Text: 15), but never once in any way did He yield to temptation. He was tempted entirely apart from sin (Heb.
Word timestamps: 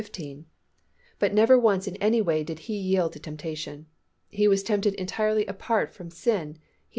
15), 0.01 0.45
but 1.19 1.31
never 1.31 1.59
once 1.59 1.87
in 1.87 1.95
any 1.97 2.23
way 2.23 2.43
did 2.43 2.57
He 2.65 2.75
yield 2.75 3.13
to 3.13 3.19
temptation. 3.19 3.85
He 4.29 4.47
was 4.47 4.63
tempted 4.63 4.95
entirely 4.95 5.45
apart 5.45 5.93
from 5.93 6.09
sin 6.09 6.53
(Heb. 6.53 6.59